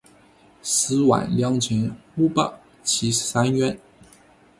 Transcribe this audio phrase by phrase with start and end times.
[0.63, 2.51] 十万两千五百
[2.83, 3.79] 七十三元